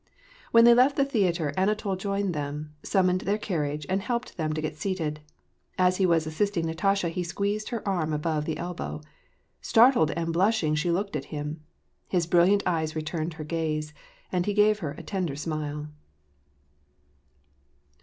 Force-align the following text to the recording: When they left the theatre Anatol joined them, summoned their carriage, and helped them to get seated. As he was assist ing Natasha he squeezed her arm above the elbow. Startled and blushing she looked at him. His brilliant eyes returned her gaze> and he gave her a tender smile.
When 0.49 0.65
they 0.65 0.73
left 0.73 0.95
the 0.95 1.05
theatre 1.05 1.53
Anatol 1.55 1.95
joined 1.95 2.33
them, 2.33 2.73
summoned 2.81 3.21
their 3.21 3.37
carriage, 3.37 3.85
and 3.87 4.01
helped 4.01 4.35
them 4.35 4.51
to 4.53 4.59
get 4.59 4.75
seated. 4.75 5.19
As 5.77 5.97
he 5.97 6.07
was 6.07 6.25
assist 6.25 6.57
ing 6.57 6.65
Natasha 6.65 7.09
he 7.09 7.21
squeezed 7.21 7.69
her 7.69 7.87
arm 7.87 8.11
above 8.11 8.45
the 8.45 8.57
elbow. 8.57 9.01
Startled 9.61 10.09
and 10.09 10.33
blushing 10.33 10.73
she 10.73 10.89
looked 10.89 11.15
at 11.15 11.25
him. 11.25 11.61
His 12.07 12.25
brilliant 12.25 12.63
eyes 12.65 12.95
returned 12.95 13.35
her 13.35 13.43
gaze> 13.43 13.93
and 14.31 14.47
he 14.47 14.55
gave 14.55 14.79
her 14.79 14.93
a 14.93 15.03
tender 15.03 15.35
smile. 15.35 15.89